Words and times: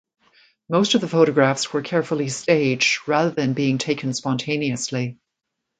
Most 0.67 0.95
of 0.95 1.01
the 1.01 1.07
photographs 1.07 1.71
were 1.73 1.83
carefully 1.83 2.27
staged 2.29 3.07
rather 3.07 3.29
than 3.29 3.53
being 3.53 3.77
taken 3.77 4.15
spontaneously. 4.15 5.19